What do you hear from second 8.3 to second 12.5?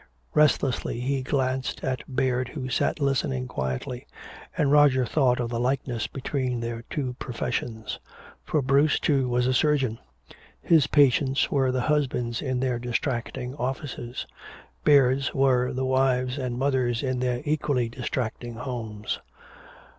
For Bruce, too, was a surgeon. His patients were the husbands